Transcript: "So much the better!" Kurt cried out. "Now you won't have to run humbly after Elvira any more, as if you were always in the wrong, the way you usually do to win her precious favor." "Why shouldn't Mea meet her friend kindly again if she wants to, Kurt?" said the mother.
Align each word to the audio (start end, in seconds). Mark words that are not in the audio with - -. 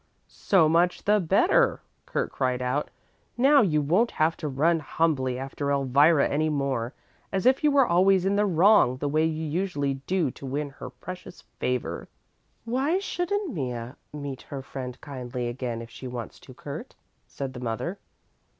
"So 0.27 0.67
much 0.67 1.03
the 1.03 1.19
better!" 1.19 1.83
Kurt 2.07 2.31
cried 2.31 2.59
out. 2.59 2.89
"Now 3.37 3.61
you 3.61 3.83
won't 3.83 4.09
have 4.09 4.35
to 4.37 4.47
run 4.47 4.79
humbly 4.79 5.37
after 5.37 5.69
Elvira 5.69 6.27
any 6.27 6.49
more, 6.49 6.95
as 7.31 7.45
if 7.45 7.63
you 7.63 7.69
were 7.69 7.85
always 7.85 8.25
in 8.25 8.35
the 8.35 8.47
wrong, 8.47 8.97
the 8.97 9.07
way 9.07 9.23
you 9.23 9.45
usually 9.45 10.01
do 10.07 10.31
to 10.31 10.43
win 10.47 10.71
her 10.71 10.89
precious 10.89 11.43
favor." 11.59 12.07
"Why 12.65 12.97
shouldn't 12.97 13.53
Mea 13.53 13.91
meet 14.11 14.41
her 14.41 14.63
friend 14.63 14.99
kindly 15.01 15.47
again 15.47 15.83
if 15.83 15.91
she 15.91 16.07
wants 16.07 16.39
to, 16.39 16.55
Kurt?" 16.55 16.95
said 17.27 17.53
the 17.53 17.59
mother. 17.59 17.99